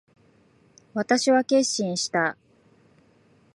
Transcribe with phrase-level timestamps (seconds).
[0.95, 2.35] 私は決心した。